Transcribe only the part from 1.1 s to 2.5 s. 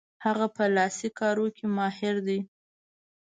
کارونو کې ماهر دی.